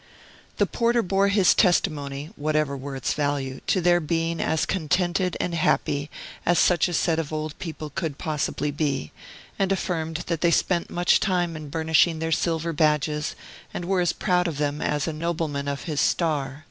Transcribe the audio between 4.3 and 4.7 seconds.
as